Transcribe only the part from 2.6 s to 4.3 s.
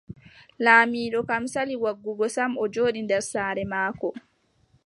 o jooɗi nder saare maako.